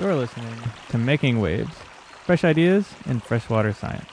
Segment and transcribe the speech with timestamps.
[0.00, 0.56] You're listening
[0.88, 1.74] to Making Waves
[2.24, 4.08] Fresh Ideas in Freshwater Science.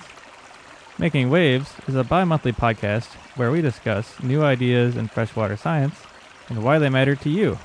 [1.00, 5.96] Making Waves is a bi monthly podcast where we discuss new ideas in freshwater science
[6.50, 7.58] and why they matter to you.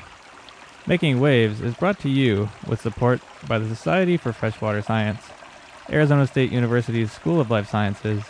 [0.86, 5.22] Making Waves is brought to you with support by the Society for Freshwater Science,
[5.90, 8.22] Arizona State University's School of Life Sciences,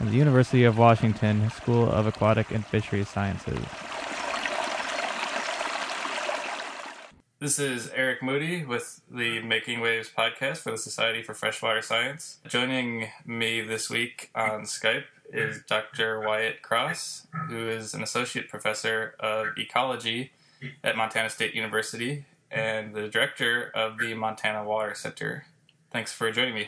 [0.00, 3.64] and the University of Washington School of Aquatic and Fisheries Sciences.
[7.40, 12.38] This is Eric Moody with the Making Waves podcast for the Society for Freshwater Science.
[12.48, 16.20] Joining me this week on Skype is Dr.
[16.20, 20.32] Wyatt Cross, who is an associate professor of ecology
[20.82, 25.46] at Montana State University and the director of the Montana Water Center.
[25.92, 26.66] Thanks for joining me.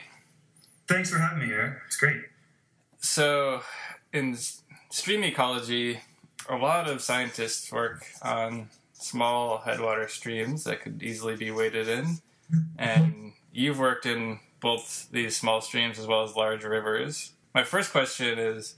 [0.87, 1.79] Thanks for having me, Eric.
[1.89, 2.21] It's great.
[3.01, 3.63] So,
[4.13, 4.39] in
[4.89, 5.99] stream ecology,
[6.49, 8.69] a lot of scientists work on
[9.01, 12.19] small headwater streams that could easily be waded in.
[12.79, 17.33] And you've worked in both these small streams as well as large rivers.
[17.55, 18.75] My first question is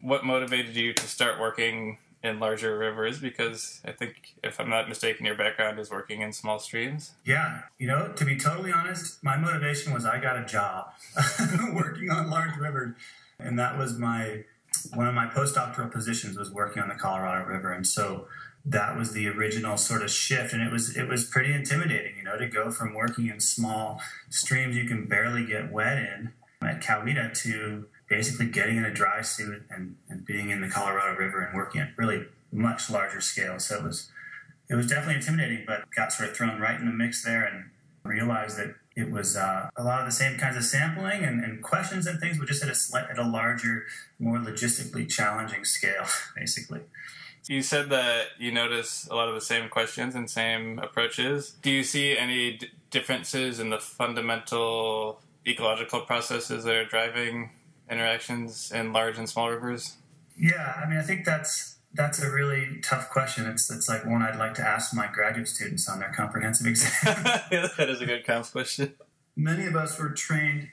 [0.00, 3.18] what motivated you to start working in larger rivers?
[3.18, 7.12] Because I think, if I'm not mistaken, your background is working in small streams.
[7.24, 10.92] Yeah, you know, to be totally honest, my motivation was I got a job
[11.74, 12.94] working on large rivers.
[13.38, 14.44] And that was my
[14.94, 17.72] one of my postdoctoral positions was working on the Colorado River.
[17.72, 18.28] And so
[18.64, 20.52] that was the original sort of shift.
[20.52, 24.00] And it was it was pretty intimidating you know to go from working in small
[24.28, 29.22] streams you can barely get wet in at Coweeta to basically getting in a dry
[29.22, 33.58] suit and, and being in the Colorado River and working at really much larger scale.
[33.58, 34.10] So it was
[34.68, 37.70] it was definitely intimidating but got sort of thrown right in the mix there and
[38.04, 41.62] realized that it was uh, a lot of the same kinds of sampling and, and
[41.62, 43.84] questions and things but just at a slight, at a larger
[44.18, 46.80] more logistically challenging scale basically
[47.48, 51.50] you said that you notice a lot of the same questions and same approaches.
[51.62, 57.50] Do you see any d- differences in the fundamental ecological processes that are driving
[57.90, 59.96] interactions in large and small rivers?
[60.38, 63.46] Yeah, I mean, I think that's that's a really tough question.
[63.46, 67.22] It's it's like one I'd like to ask my graduate students on their comprehensive exam.
[67.50, 68.94] yeah, that is a good comp question.
[69.36, 70.68] Many of us were trained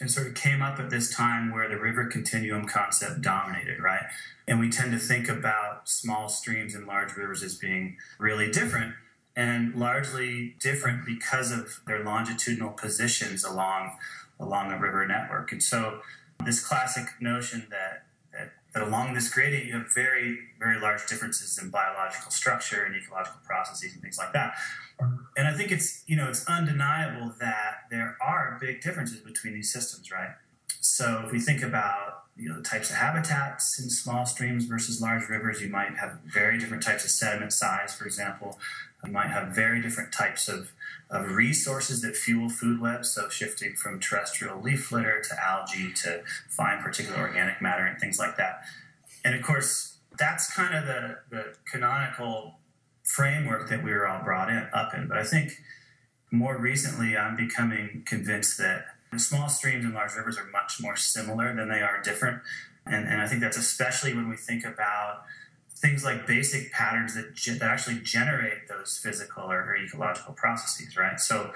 [0.00, 4.04] and sort of came up at this time where the river continuum concept dominated, right?
[4.46, 8.94] And we tend to think about small streams and large rivers as being really different
[9.34, 13.96] and largely different because of their longitudinal positions along
[14.38, 15.50] along a river network.
[15.52, 16.00] And so
[16.44, 17.85] this classic notion that,
[18.76, 23.40] that along this gradient you have very, very large differences in biological structure and ecological
[23.42, 24.54] processes and things like that.
[25.34, 29.72] And I think it's you know it's undeniable that there are big differences between these
[29.72, 30.34] systems, right?
[30.80, 35.00] So if we think about you know the types of habitats in small streams versus
[35.00, 38.58] large rivers, you might have very different types of sediment size, for example.
[39.06, 40.72] You might have very different types of,
[41.10, 46.22] of resources that fuel food webs, so shifting from terrestrial leaf litter to algae to
[46.48, 48.62] fine particulate organic matter and things like that.
[49.24, 52.58] And of course, that's kind of the, the canonical
[53.02, 55.06] framework that we were all brought in up in.
[55.06, 55.52] But I think
[56.30, 58.86] more recently, I'm becoming convinced that
[59.16, 62.42] small streams and large rivers are much more similar than they are different.
[62.84, 65.22] And, and I think that's especially when we think about
[65.76, 70.96] things like basic patterns that, ge- that actually generate those physical or, or, ecological processes,
[70.96, 71.20] right?
[71.20, 71.52] So,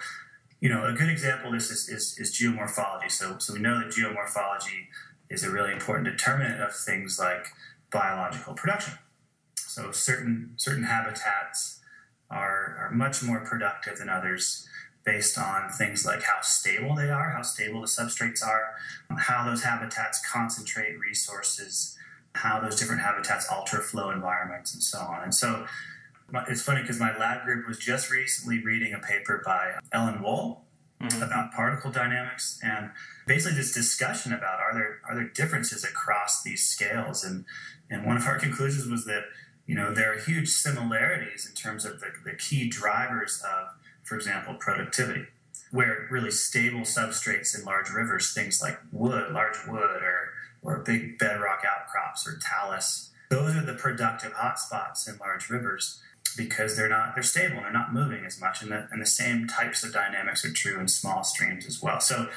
[0.61, 3.11] you know, a good example of this is, is, is geomorphology.
[3.11, 4.89] So, so we know that geomorphology
[5.31, 7.47] is a really important determinant of things like
[7.91, 8.95] biological production.
[9.57, 11.81] So certain certain habitats
[12.31, 14.69] are, are much more productive than others
[15.05, 18.75] based on things like how stable they are, how stable the substrates are,
[19.17, 21.97] how those habitats concentrate resources,
[22.35, 25.23] how those different habitats alter flow environments, and so on.
[25.23, 25.67] And so
[26.49, 30.65] it's funny because my lab group was just recently reading a paper by Ellen Wohl
[31.03, 31.23] mm-hmm.
[31.23, 32.91] about particle dynamics and
[33.27, 37.45] basically this discussion about are there are there differences across these scales and
[37.91, 39.25] and one of our conclusions was that
[39.71, 43.69] you know, there are huge similarities in terms of the, the key drivers of,
[44.03, 45.27] for example, productivity,
[45.71, 50.20] where really stable substrates in large rivers, things like wood, large wood, or,
[50.63, 56.01] or big bedrock outcrops or talus, those are the productive hotspots in large rivers
[56.37, 59.07] because they're not they're stable and they're not moving as much and the, and the
[59.07, 62.01] same types of dynamics are true in small streams as well.
[62.01, 62.29] So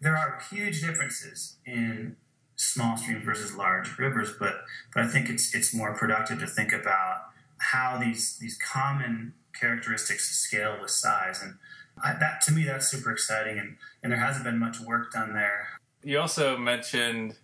[0.00, 2.16] there are huge differences in
[2.56, 6.72] small streams versus large rivers, but but I think it's it's more productive to think
[6.72, 7.22] about
[7.58, 11.54] how these these common characteristics scale with size, and
[12.02, 15.34] I, that to me that's super exciting, and and there hasn't been much work done
[15.34, 15.68] there.
[16.02, 17.36] You also mentioned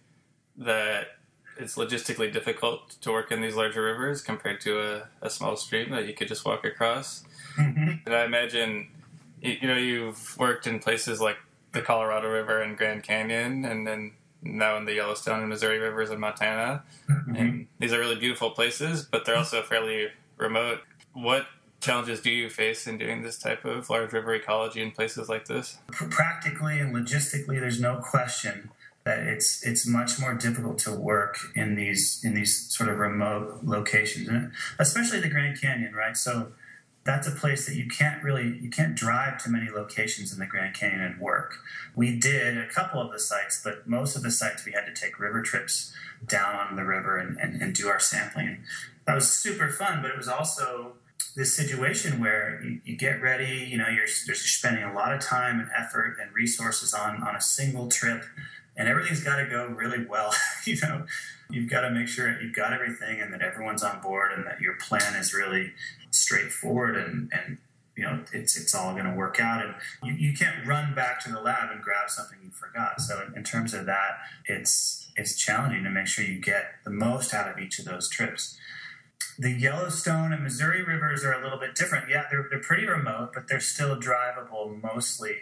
[0.58, 1.08] that
[1.56, 5.90] it's logistically difficult to work in these larger rivers compared to a, a small stream
[5.90, 7.24] that you could just walk across.
[7.56, 8.06] Mm-hmm.
[8.06, 8.88] And I imagine
[9.40, 11.38] you, know, you've worked in places like
[11.72, 14.12] the Colorado River and Grand Canyon, and then
[14.42, 16.84] now in the Yellowstone and Missouri rivers of Montana.
[17.08, 17.36] Mm-hmm.
[17.36, 20.80] And these are really beautiful places, but they're also fairly remote.
[21.12, 21.46] What
[21.80, 25.46] challenges do you face in doing this type of large river ecology in places like
[25.46, 25.78] this?
[25.90, 28.70] Practically and logistically, there's no question
[29.08, 33.60] that it's it's much more difficult to work in these in these sort of remote
[33.64, 36.14] locations, and especially the Grand Canyon, right?
[36.14, 36.52] So
[37.04, 40.44] that's a place that you can't really you can't drive to many locations in the
[40.44, 41.54] Grand Canyon and work.
[41.96, 44.92] We did a couple of the sites, but most of the sites we had to
[44.92, 45.94] take river trips
[46.26, 48.64] down on the river and, and, and do our sampling.
[49.06, 50.96] That was super fun, but it was also
[51.34, 55.20] this situation where you, you, get ready, you know, you're, you're spending a lot of
[55.20, 58.24] time and effort and resources on, on a single trip,
[58.78, 60.32] and everything's got to go really well.
[60.64, 61.04] you know,
[61.50, 64.60] you've got to make sure you've got everything and that everyone's on board and that
[64.60, 65.72] your plan is really
[66.10, 67.58] straightforward and, and
[67.96, 69.64] you know, it's, it's all going to work out.
[69.64, 73.00] And you, you can't run back to the lab and grab something you forgot.
[73.00, 76.90] So in, in terms of that, it's, it's challenging to make sure you get the
[76.90, 78.56] most out of each of those trips
[79.38, 82.10] the Yellowstone and Missouri rivers are a little bit different.
[82.10, 85.36] Yeah, they're, they're pretty remote, but they're still drivable mostly,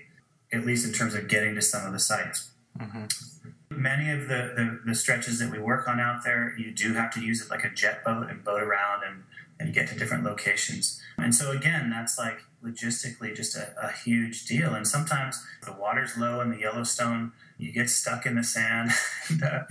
[0.52, 2.50] at least in terms of getting to some of the sites.
[2.78, 3.80] Mm-hmm.
[3.80, 7.12] Many of the, the, the, stretches that we work on out there, you do have
[7.14, 9.24] to use it like a jet boat and boat around and,
[9.58, 11.00] and get to different locations.
[11.18, 14.74] And so, again, that's like logistically just a, a huge deal.
[14.74, 18.92] And sometimes the water's low in the Yellowstone, you get stuck in the sand.
[19.28, 19.64] and, uh,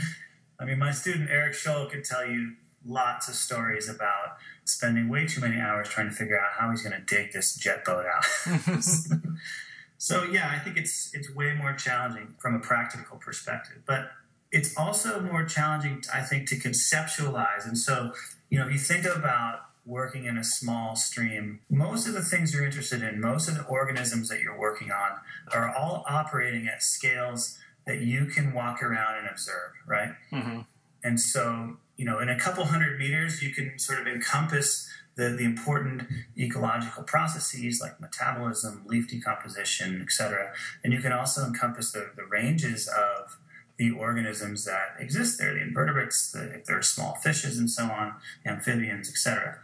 [0.59, 2.53] I mean, my student Eric Scholl could tell you
[2.85, 6.81] lots of stories about spending way too many hours trying to figure out how he's
[6.81, 8.25] going to dig this jet boat out.
[10.05, 14.11] so yeah, I think it's it's way more challenging from a practical perspective, but
[14.51, 17.65] it's also more challenging, I think, to conceptualize.
[17.65, 18.13] And so,
[18.51, 22.53] you know, if you think about working in a small stream, most of the things
[22.53, 25.13] you're interested in, most of the organisms that you're working on,
[25.51, 27.57] are all operating at scales
[27.87, 30.13] that you can walk around and observe, right?
[30.31, 30.59] Mm-hmm.
[31.03, 35.29] And so you know, in a couple hundred meters, you can sort of encompass the,
[35.29, 36.03] the important
[36.37, 40.51] ecological processes like metabolism, leaf decomposition, etc.
[40.83, 43.37] And you can also encompass the, the ranges of
[43.77, 47.83] the organisms that exist there, the invertebrates, the, if there are small fishes and so
[47.83, 48.13] on,
[48.45, 49.59] amphibians, etc.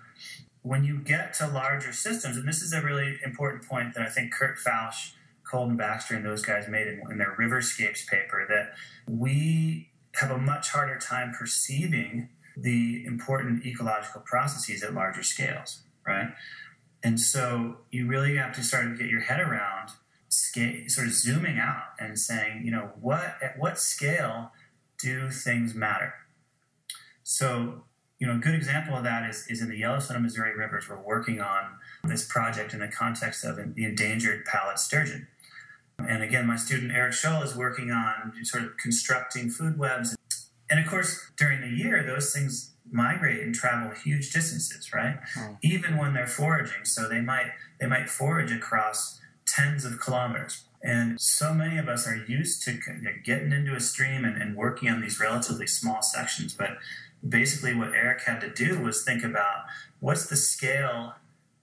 [0.64, 4.10] When you get to larger systems, and this is a really important point that I
[4.10, 5.14] think Kurt Fausch,
[5.50, 8.74] Colden Baxter, and those guys made in, in their Riverscapes paper, that
[9.08, 16.30] we have a much harder time perceiving the important ecological processes at larger scales, right?
[17.04, 19.92] And so you really have to start to get your head around
[20.30, 24.52] scale, sort of zooming out and saying, you know, what at what scale
[25.00, 26.14] do things matter?
[27.24, 27.84] So,
[28.20, 30.88] you know, a good example of that is, is in the Yellowstone and Missouri rivers.
[30.88, 35.28] We're working on this project in the context of the endangered Pallid sturgeon.
[35.98, 40.16] And again, my student Eric Scholl is working on sort of constructing food webs.
[40.72, 45.20] And of course, during the year, those things migrate and travel huge distances, right?
[45.38, 45.58] Oh.
[45.62, 46.86] Even when they're foraging.
[46.86, 50.64] So they might they might forage across tens of kilometers.
[50.82, 52.80] And so many of us are used to
[53.24, 56.56] getting into a stream and, and working on these relatively small sections.
[56.56, 56.78] But
[57.28, 59.66] basically, what Eric had to do was think about
[60.00, 61.16] what's the scale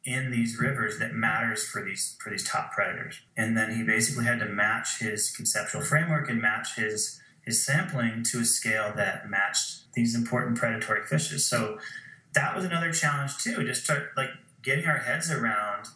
[0.04, 3.23] in these rivers that matters for these for these top predators.
[3.37, 8.23] And then he basically had to match his conceptual framework and match his his sampling
[8.23, 11.47] to a scale that matched these important predatory fishes.
[11.47, 11.78] So
[12.35, 13.64] that was another challenge too.
[13.64, 14.28] Just start like
[14.62, 15.87] getting our heads around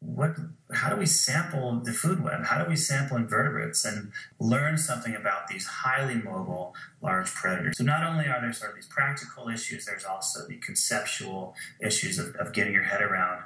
[0.00, 0.36] what
[0.74, 5.16] how do we sample the food web how do we sample invertebrates and learn something
[5.16, 6.72] about these highly mobile
[7.02, 10.56] large predators so not only are there sort of these practical issues there's also the
[10.58, 13.42] conceptual issues of, of getting your head around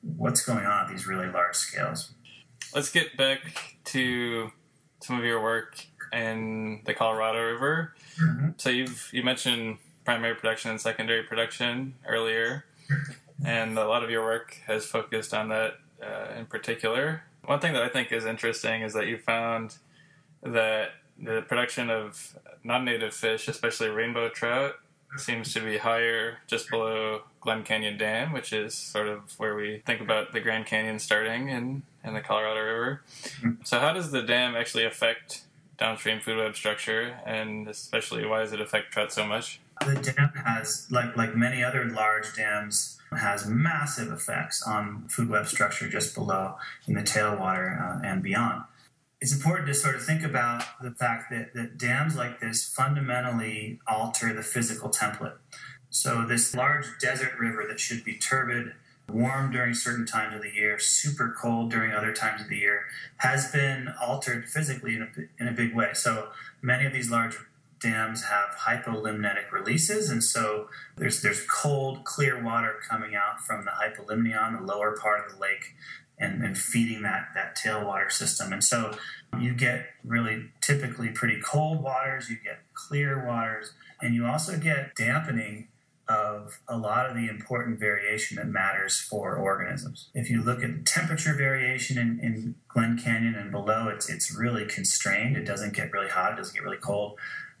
[0.00, 2.12] what's going on at these really large scales
[2.72, 3.40] let's get back
[3.82, 4.52] to
[5.02, 8.50] some of your work in the colorado river mm-hmm.
[8.56, 12.64] so you've you mentioned primary production and secondary production earlier
[13.44, 17.22] and a lot of your work has focused on that uh, in particular.
[17.44, 19.76] One thing that I think is interesting is that you found
[20.42, 24.74] that the production of non-native fish, especially rainbow trout,
[25.16, 29.82] seems to be higher just below Glen Canyon Dam, which is sort of where we
[29.86, 33.02] think about the Grand Canyon starting in, in the Colorado River.
[33.64, 35.42] So, how does the dam actually affect
[35.78, 39.60] downstream food web structure, and especially why does it affect trout so much?
[39.84, 45.46] The dam has, like like many other large dams, has massive effects on food web
[45.46, 46.56] structure just below
[46.86, 48.64] in the tailwater uh, and beyond.
[49.20, 53.80] It's important to sort of think about the fact that, that dams like this fundamentally
[53.86, 55.38] alter the physical template.
[55.88, 58.72] So, this large desert river that should be turbid
[59.08, 62.84] warm during certain times of the year, super cold during other times of the year,
[63.18, 65.90] has been altered physically in a, in a big way.
[65.94, 66.28] So
[66.62, 67.36] many of these large
[67.78, 73.70] dams have hypolimnetic releases, and so there's there's cold, clear water coming out from the
[73.70, 75.74] hypolimnion, the lower part of the lake,
[76.18, 78.52] and, and feeding that that tailwater system.
[78.52, 78.96] And so
[79.38, 84.94] you get really typically pretty cold waters, you get clear waters, and you also get
[84.96, 85.68] dampening
[86.08, 90.08] of a lot of the important variation that matters for organisms.
[90.14, 94.66] If you look at temperature variation in, in Glen Canyon and below, it's it's really
[94.66, 95.36] constrained.
[95.36, 97.18] It doesn't get really hot, it doesn't get really cold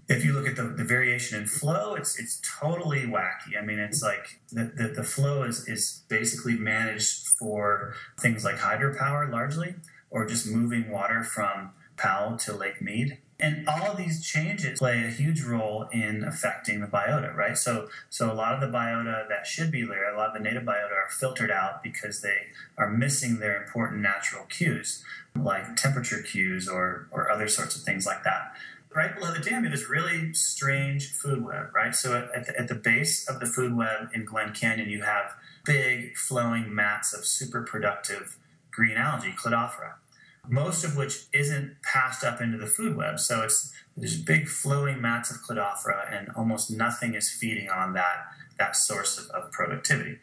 [0.08, 3.60] if you look at the, the variation in flow, it's it's totally wacky.
[3.60, 8.56] I mean, it's like the, the, the, flow is, is basically managed for things like
[8.56, 9.74] hydropower largely,
[10.10, 13.18] or just moving water from Powell to Lake Mead.
[13.38, 17.56] And all of these changes play a huge role in affecting the biota, right?
[17.56, 20.40] So, so a lot of the biota that should be there, a lot of the
[20.40, 22.46] native biota are filtered out because they
[22.78, 28.06] are missing their important natural cues, like temperature cues or, or other sorts of things
[28.06, 28.54] like that
[28.96, 31.94] right below the dam, you have this really strange food web, right?
[31.94, 35.34] So at the, at the base of the food web in Glen Canyon, you have
[35.66, 38.38] big flowing mats of super productive
[38.70, 39.94] green algae, Cladophora,
[40.48, 43.18] most of which isn't passed up into the food web.
[43.18, 48.26] So it's there's big flowing mats of Cladophora, and almost nothing is feeding on that
[48.58, 50.18] that source of, of productivity.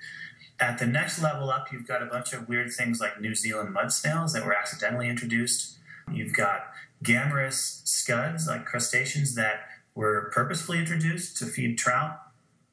[0.59, 3.73] At the next level up, you've got a bunch of weird things like New Zealand
[3.73, 5.77] mud snails that were accidentally introduced.
[6.11, 6.67] You've got
[7.03, 12.19] Gammarus scuds, like crustaceans that were purposefully introduced to feed trout.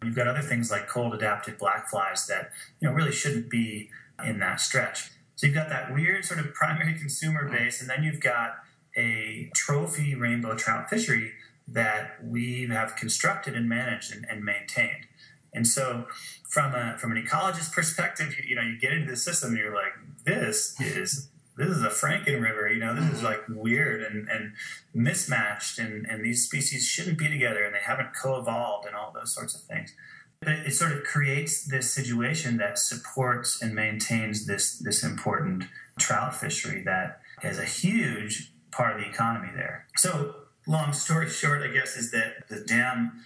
[0.03, 3.91] You've got other things like cold adapted black flies that you know really shouldn't be
[4.25, 5.11] in that stretch.
[5.41, 8.57] So you've got that weird sort of primary consumer base, and then you've got
[8.95, 11.33] a trophy rainbow trout fishery
[11.67, 15.07] that we have constructed and managed and, and maintained.
[15.55, 16.09] And so,
[16.47, 19.59] from a from an ecologist perspective, you, you know, you get into the system, and
[19.59, 19.95] you're like,
[20.27, 24.53] this is this is a Franken River, you know, this is like weird and, and
[24.93, 29.11] mismatched, and, and these species shouldn't be together and they haven't co evolved and all
[29.11, 29.95] those sorts of things.
[30.41, 35.65] But it sort of creates this situation that supports and maintains this, this important
[35.99, 39.87] trout fishery that is a huge part of the economy there.
[39.97, 40.35] So,
[40.67, 43.23] long story short, I guess, is that the dam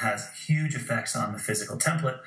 [0.00, 2.18] has huge effects on the physical template,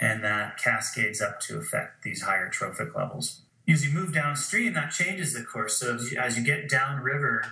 [0.00, 4.90] and that cascades up to affect these higher trophic levels as you move downstream, that
[4.90, 5.76] changes the course.
[5.76, 7.44] So as you, as you get downriver,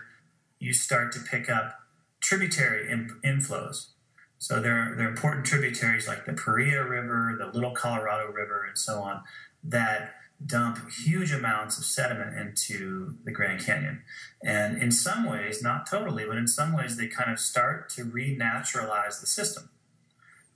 [0.58, 1.80] you start to pick up
[2.20, 3.89] tributary in, inflows.
[4.40, 8.76] So there there are important tributaries like the Paria River, the Little Colorado River, and
[8.76, 9.22] so on
[9.62, 14.02] that dump huge amounts of sediment into the Grand Canyon.
[14.42, 18.06] And in some ways, not totally, but in some ways, they kind of start to
[18.06, 19.68] renaturalize the system,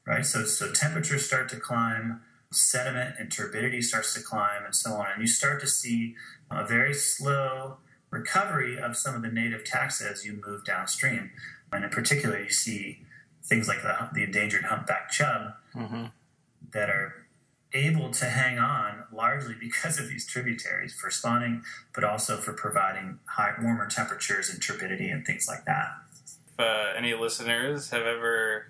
[0.06, 0.24] right?
[0.24, 5.08] So, so temperatures start to climb sediment and turbidity starts to climb and so on.
[5.12, 6.14] And you start to see
[6.50, 7.76] a very slow
[8.10, 11.32] recovery of some of the native taxa as you move downstream.
[11.70, 13.03] And in particular, you see
[13.44, 16.06] things like the, the endangered humpback chub mm-hmm.
[16.72, 17.26] that are
[17.74, 21.62] able to hang on largely because of these tributaries for spawning,
[21.94, 25.88] but also for providing high, warmer temperatures and turbidity and things like that.
[26.52, 28.66] If uh, any listeners have ever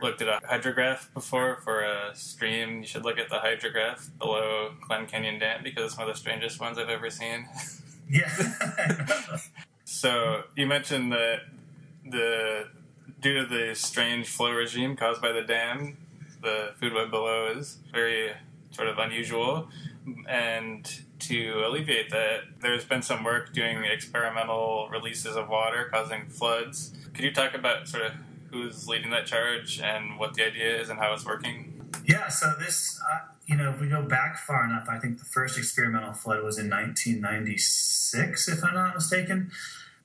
[0.00, 4.72] looked at a hydrograph before for a stream, you should look at the hydrograph below
[4.86, 7.46] Glen Canyon Dam because it's one of the strangest ones I've ever seen.
[8.08, 8.30] Yeah.
[9.84, 11.40] so you mentioned that
[12.10, 12.68] the
[13.20, 15.96] due to the strange flow regime caused by the dam,
[16.42, 18.32] the food web below is very
[18.70, 19.68] sort of unusual.
[20.28, 20.88] And
[21.20, 26.92] to alleviate that, there's been some work doing experimental releases of water causing floods.
[27.14, 28.12] Could you talk about sort of
[28.50, 31.90] who's leading that charge and what the idea is and how it's working?
[32.04, 35.24] Yeah, so this, uh, you know, if we go back far enough, I think the
[35.24, 39.50] first experimental flood was in 1996, if I'm not mistaken.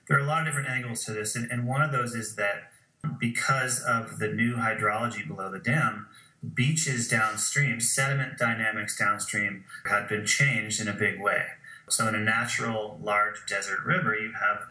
[0.08, 2.36] There are a lot of different angles to this, and, and one of those is
[2.36, 2.70] that
[3.20, 6.08] because of the new hydrology below the dam,
[6.53, 11.46] beaches downstream, sediment dynamics downstream had been changed in a big way.
[11.89, 14.63] So, in a natural large desert river, you have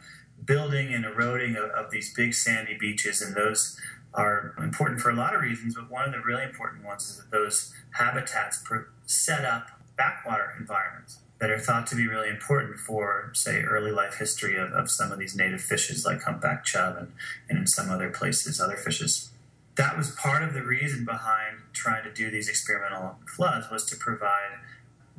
[0.44, 3.78] building and eroding of, of these big sandy beaches, and those
[4.14, 7.16] are important for a lot of reasons, but one of the really important ones is
[7.18, 8.64] that those habitats
[9.06, 14.18] set up backwater environments that are thought to be really important for, say, early life
[14.18, 17.12] history of, of some of these native fishes like humpback chub and,
[17.48, 19.30] and in some other places, other fishes.
[19.76, 23.96] That was part of the reason behind trying to do these experimental floods was to
[23.96, 24.58] provide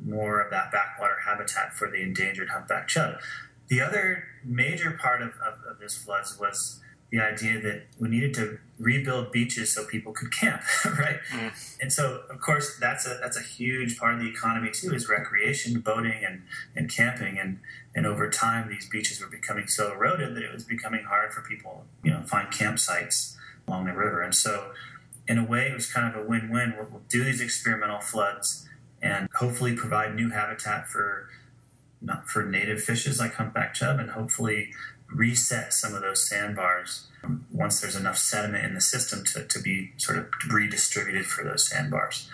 [0.04, 3.16] more of that backwater habitat for the endangered humpback chub.
[3.66, 6.80] The other major part of, of, of this floods was
[7.12, 10.62] the idea that we needed to rebuild beaches so people could camp,
[10.98, 11.20] right?
[11.30, 11.78] Mm.
[11.82, 15.08] And so, of course, that's a that's a huge part of the economy too is
[15.08, 16.42] recreation, boating, and
[16.74, 17.38] and camping.
[17.38, 17.60] And
[17.94, 21.42] and over time, these beaches were becoming so eroded that it was becoming hard for
[21.42, 23.36] people, you know, find campsites
[23.68, 24.22] along the river.
[24.22, 24.72] And so,
[25.28, 26.74] in a way, it was kind of a win-win.
[26.78, 28.66] We'll, we'll do these experimental floods
[29.02, 31.28] and hopefully provide new habitat for
[32.00, 34.72] not for native fishes like humpback chub, and hopefully
[35.14, 39.60] reset some of those sandbars um, once there's enough sediment in the system to, to
[39.60, 42.28] be sort of redistributed for those sandbars.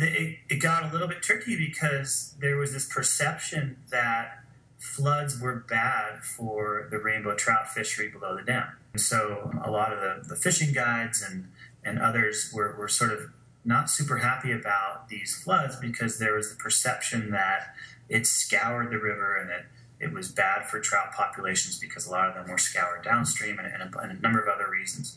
[0.00, 4.40] It, it got a little bit tricky because there was this perception that
[4.78, 8.76] floods were bad for the rainbow trout fishery below the dam.
[8.92, 11.48] And so um, a lot of the, the fishing guides and,
[11.84, 13.30] and others were, were sort of
[13.64, 17.74] not super happy about these floods because there was the perception that
[18.08, 19.64] it scoured the river and it
[20.04, 23.66] it was bad for trout populations because a lot of them were scoured downstream and,
[23.66, 25.16] and, a, and a, number of other reasons.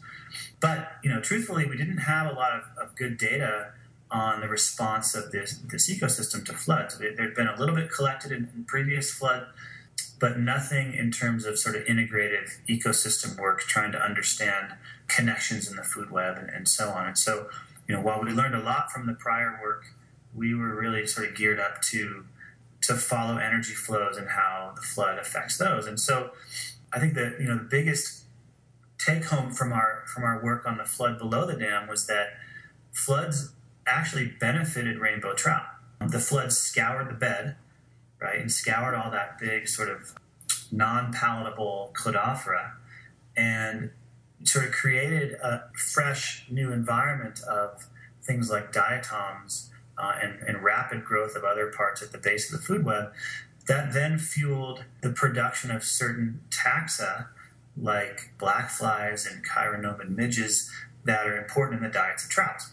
[0.62, 3.74] But you know, truthfully, we didn't have a lot of, of good data
[4.10, 6.98] on the response of this this ecosystem to floods.
[6.98, 9.48] There had been a little bit collected in, in previous flood,
[10.20, 14.74] but nothing in terms of sort of integrated ecosystem work, trying to understand
[15.08, 17.08] connections in the food web and, and so on.
[17.08, 17.50] And so,
[17.88, 19.88] you know, while we learned a lot from the prior work,
[20.34, 22.26] we were really sort of geared up to
[22.88, 25.86] to follow energy flows and how the flood affects those.
[25.86, 26.32] And so
[26.92, 28.24] I think that you know the biggest
[28.98, 32.30] take home from our from our work on the flood below the dam was that
[32.92, 33.54] floods
[33.86, 35.66] actually benefited rainbow trout.
[36.06, 37.56] The floods scoured the bed,
[38.22, 40.14] right, and scoured all that big sort of
[40.72, 42.72] non-palatable cladophora
[43.36, 43.92] and
[44.44, 47.88] sort of created a fresh new environment of
[48.22, 52.60] things like diatoms uh, and, and rapid growth of other parts at the base of
[52.60, 53.12] the food web,
[53.68, 57.28] that then fueled the production of certain taxa
[57.80, 60.72] like black flies and chironomid midges
[61.06, 62.64] that are important in the diets of trout,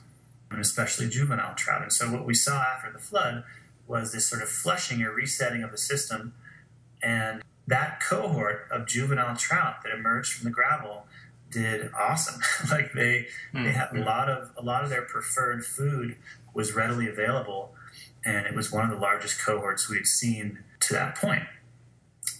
[0.50, 1.82] and especially juvenile trout.
[1.82, 3.44] And so what we saw after the flood
[3.86, 6.34] was this sort of flushing or resetting of the system,
[7.02, 11.06] and that cohort of juvenile trout that emerged from the gravel
[11.50, 12.40] did awesome.
[12.70, 13.64] like they mm-hmm.
[13.64, 14.04] they had a hmm.
[14.04, 16.16] lot of a lot of their preferred food
[16.54, 17.74] was readily available,
[18.24, 21.44] and it was one of the largest cohorts we had seen to that point.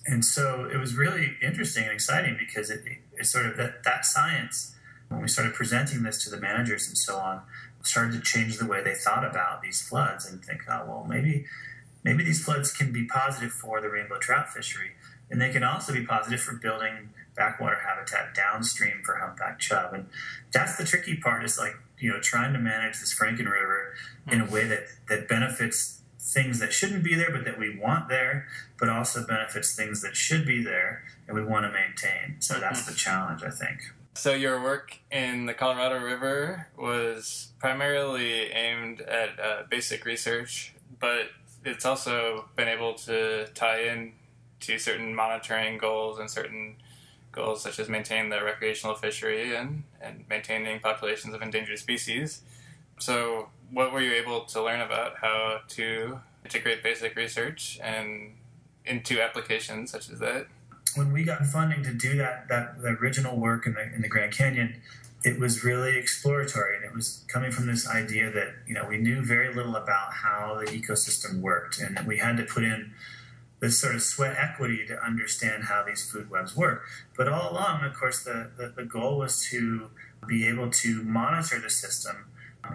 [0.07, 2.83] And so it was really interesting and exciting because it,
[3.19, 4.75] it sort of that, that science,
[5.09, 7.43] when we started presenting this to the managers and so on,
[7.83, 11.45] started to change the way they thought about these floods and think, oh, well, maybe
[12.03, 14.93] maybe these floods can be positive for the rainbow trout fishery,
[15.31, 19.93] and they can also be positive for building backwater habitat downstream for humpback chub.
[19.93, 20.07] And
[20.53, 23.95] that's the tricky part is like you know trying to manage this Franken River
[24.31, 28.09] in a way that that benefits things that shouldn't be there but that we want
[28.09, 28.47] there,
[28.79, 32.37] but also benefits things that should be there and we want to maintain.
[32.41, 33.81] So that's the challenge, I think.
[34.15, 41.31] So your work in the Colorado River was primarily aimed at uh, basic research, but
[41.65, 44.13] it's also been able to tie in
[44.61, 46.77] to certain monitoring goals and certain
[47.35, 52.43] goals such as maintaining the recreational fishery and, and maintaining populations of endangered species.
[52.99, 58.35] So, what were you able to learn about how to integrate basic research and
[58.85, 60.47] into applications such as that?
[60.95, 64.09] When we got funding to do that, that the original work in the, in the
[64.09, 64.81] Grand Canyon,
[65.25, 68.99] it was really exploratory and it was coming from this idea that you know we
[68.99, 72.93] knew very little about how the ecosystem worked and we had to put in
[73.71, 76.85] sort of sweat equity to understand how these food webs work.
[77.17, 79.91] But all along, of course, the, the, the goal was to
[80.27, 82.27] be able to monitor the system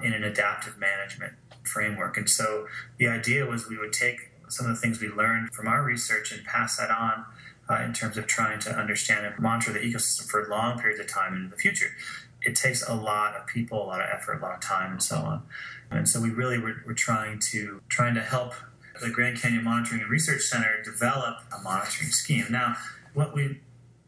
[0.04, 2.18] in an adaptive management framework.
[2.18, 5.68] And so the idea was we would take some of the things we learned from
[5.68, 7.26] our research and pass that on
[7.70, 11.08] uh, in terms of trying to understand and monitor the ecosystem for long periods of
[11.08, 11.92] time into the future.
[12.42, 15.04] It takes a lot of people, a lot of effort, a lot of time, and
[15.04, 15.44] so on.
[15.92, 18.54] And so we really were, were trying to trying to help
[19.02, 22.46] the Grand Canyon Monitoring and Research Center develop a monitoring scheme.
[22.50, 22.76] Now,
[23.14, 23.60] what we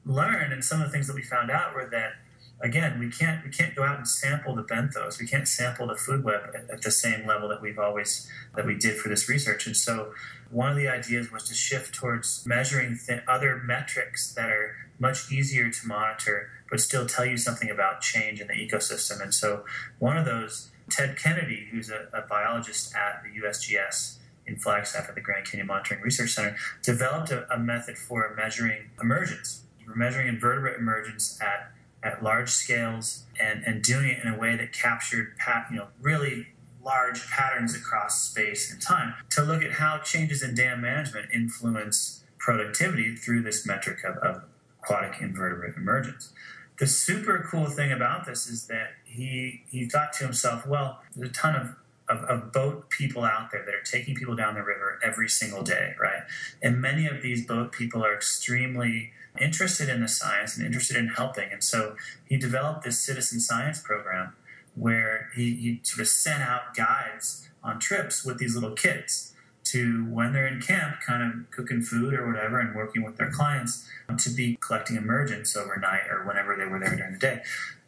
[0.05, 2.13] learned and some of the things that we found out were that
[2.59, 5.19] again we can't we can't go out and sample the benthos.
[5.19, 8.65] We can't sample the food web at, at, the same level that we've always that
[8.65, 9.65] we did for this research.
[9.67, 10.13] And so
[10.49, 15.31] one of the ideas was to shift towards measuring th- other metrics that are much
[15.31, 19.21] easier to monitor but still tell you something about change in the ecosystem.
[19.21, 19.65] And so
[19.99, 24.17] one of those ted kennedy who's a, a biologist at the usgs
[24.51, 28.89] in Flagstaff at the Grand Canyon Monitoring Research Center, developed a, a method for measuring
[29.01, 29.63] emergence.
[29.87, 31.71] We're measuring invertebrate emergence at,
[32.03, 35.87] at large scales and, and doing it in a way that captured pat, you know,
[36.01, 36.47] really
[36.83, 42.23] large patterns across space and time to look at how changes in dam management influence
[42.39, 44.43] productivity through this metric of, of
[44.81, 46.33] aquatic invertebrate emergence.
[46.79, 51.29] the super cool thing about this is that he he thought to himself, well, there's
[51.29, 51.75] a ton of
[52.11, 55.63] of, of, boat people out there that are taking people down the river every single
[55.63, 56.23] day, right?
[56.61, 61.07] And many of these boat people are extremely interested in the science and interested in
[61.07, 61.51] helping.
[61.51, 61.95] And so
[62.25, 64.33] he developed this citizen science program
[64.75, 70.05] where he, he sort of sent out guides on trips with these little kids to
[70.05, 73.87] when they're in camp, kind of cooking food or whatever and working with their clients
[74.09, 77.41] um, to be collecting emergence overnight or whenever they were there during the day.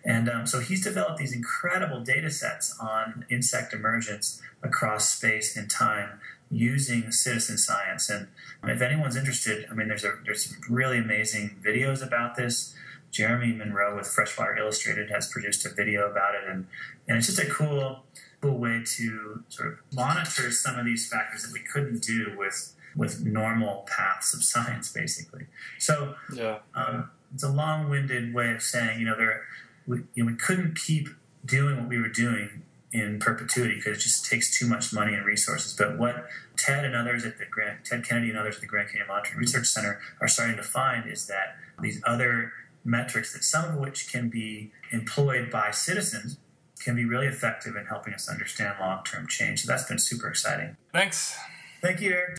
[0.05, 5.69] And um, so he's developed these incredible data sets on insect emergence across space and
[5.69, 6.19] time
[6.51, 8.09] using citizen science.
[8.09, 8.27] And
[8.63, 12.75] if anyone's interested, I mean, there's a, there's some really amazing videos about this.
[13.11, 16.67] Jeremy Monroe with Freshwater Illustrated has produced a video about it, and,
[17.07, 18.03] and it's just a cool,
[18.41, 22.75] cool way to sort of monitor some of these factors that we couldn't do with
[22.95, 25.47] with normal paths of science, basically.
[25.79, 29.41] So, yeah, um, it's a long-winded way of saying, you know, there
[29.87, 31.09] we, you know, we couldn't keep
[31.45, 35.25] doing what we were doing in perpetuity because it just takes too much money and
[35.25, 35.73] resources.
[35.73, 38.89] But what Ted and others at the Grant, Ted Kennedy and others at the Grand
[38.89, 42.53] Canyon Monitoring Research Center are starting to find is that these other
[42.85, 46.37] metrics, that some of which can be employed by citizens,
[46.79, 49.63] can be really effective in helping us understand long-term change.
[49.63, 50.77] So that's been super exciting.
[50.91, 51.35] Thanks.
[51.81, 52.37] Thank you, Eric.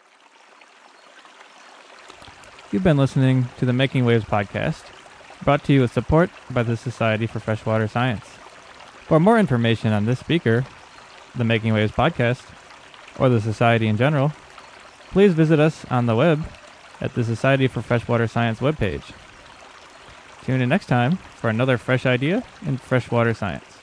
[2.71, 4.83] You've been listening to the Making Waves podcast
[5.45, 8.25] brought to you with support by the Society for Freshwater Science.
[9.07, 10.65] For more information on this speaker,
[11.35, 12.45] the Making Waves podcast,
[13.19, 14.33] or the Society in general,
[15.11, 16.45] please visit us on the web
[17.01, 19.13] at the Society for Freshwater Science webpage.
[20.45, 23.74] Tune in next time for another fresh idea in freshwater science.